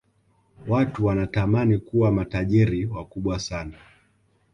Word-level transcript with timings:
watu 0.67 1.05
wanatamani 1.05 1.77
kuwa 1.77 2.11
matajiri 2.11 2.85
wakubwa 2.85 3.39
sana 3.39 3.77